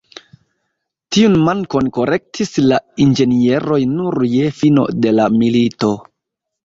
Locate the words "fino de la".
4.63-5.29